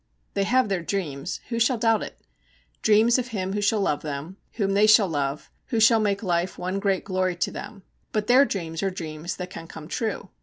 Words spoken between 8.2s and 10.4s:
their dreams are dreams that can come true.